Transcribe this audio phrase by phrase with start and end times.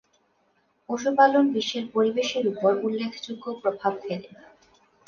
[0.89, 4.29] পশুপালন বিশ্বের পরিবেশের উপর উল্লেখযোগ্য প্রভাব ফেলে।